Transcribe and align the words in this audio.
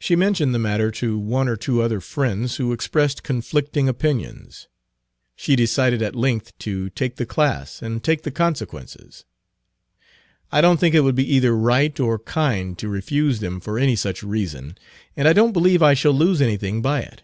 She 0.00 0.16
mentioned 0.16 0.52
the 0.52 0.58
matter 0.58 0.90
to 0.90 1.16
one 1.16 1.46
or 1.46 1.54
two 1.54 1.80
other 1.80 2.00
friends, 2.00 2.56
who 2.56 2.72
expressed 2.72 3.22
conflicting 3.22 3.88
opinions. 3.88 4.66
She 5.36 5.54
decided 5.54 6.02
at 6.02 6.16
length 6.16 6.58
to 6.58 6.90
take 6.90 7.14
the 7.14 7.24
class, 7.24 7.80
and 7.80 8.02
take 8.02 8.22
the 8.22 8.32
consequences. 8.32 9.24
"I 10.50 10.60
don't 10.60 10.80
think 10.80 10.96
it 10.96 11.02
would 11.02 11.14
be 11.14 11.32
either 11.34 11.56
right 11.56 12.00
or 12.00 12.18
kind 12.18 12.76
to 12.78 12.88
refuse 12.88 13.38
them 13.38 13.60
for 13.60 13.78
any 13.78 13.94
such 13.94 14.24
reason, 14.24 14.76
and 15.16 15.28
I 15.28 15.34
don't 15.34 15.52
believe 15.52 15.84
I 15.84 15.94
shall 15.94 16.10
lose 16.12 16.42
anything 16.42 16.82
by 16.82 17.02
it." 17.02 17.22